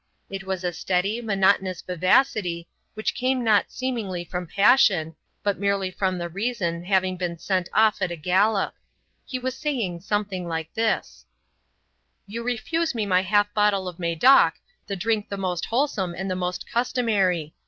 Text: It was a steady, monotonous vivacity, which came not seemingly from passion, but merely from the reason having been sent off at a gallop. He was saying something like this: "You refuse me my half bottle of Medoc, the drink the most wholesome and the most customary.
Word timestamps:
It 0.31 0.45
was 0.45 0.63
a 0.63 0.73
steady, 0.73 1.21
monotonous 1.21 1.83
vivacity, 1.83 2.67
which 2.95 3.13
came 3.13 3.43
not 3.43 3.71
seemingly 3.71 4.23
from 4.23 4.47
passion, 4.47 5.15
but 5.43 5.59
merely 5.59 5.91
from 5.91 6.17
the 6.17 6.27
reason 6.27 6.83
having 6.85 7.17
been 7.17 7.37
sent 7.37 7.69
off 7.71 8.01
at 8.01 8.09
a 8.09 8.15
gallop. 8.15 8.73
He 9.27 9.37
was 9.37 9.55
saying 9.55 9.99
something 9.99 10.47
like 10.47 10.73
this: 10.73 11.27
"You 12.25 12.41
refuse 12.41 12.95
me 12.95 13.05
my 13.05 13.21
half 13.21 13.53
bottle 13.53 13.87
of 13.87 13.99
Medoc, 13.99 14.55
the 14.87 14.95
drink 14.95 15.29
the 15.29 15.37
most 15.37 15.65
wholesome 15.67 16.15
and 16.17 16.31
the 16.31 16.35
most 16.35 16.67
customary. 16.67 17.53